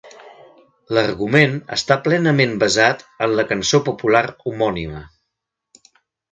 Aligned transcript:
L'argument 0.97 1.53
està 1.77 1.97
plenament 2.07 2.57
basat 2.65 3.05
en 3.27 3.37
la 3.43 3.47
cançó 3.53 3.83
popular 3.93 4.25
homònima. 4.49 5.07